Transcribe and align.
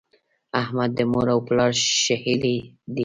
احمد 0.61 0.91
د 0.97 0.99
مور 1.11 1.27
او 1.33 1.39
پلار 1.47 1.71
ښهلی 2.03 2.37
دی. 2.95 2.99